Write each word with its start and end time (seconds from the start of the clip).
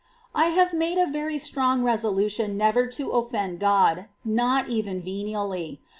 9. 0.35 0.45
I 0.45 0.49
have 0.49 0.73
made 0.73 0.97
a 0.97 1.05
very 1.05 1.37
strong 1.37 1.83
resolution 1.83 2.57
never 2.57 2.87
to 2.87 3.13
obedience, 3.13 3.29
offend 3.29 3.59
God, 3.59 4.07
not 4.25 4.67
even 4.67 4.99
venially. 4.99 5.77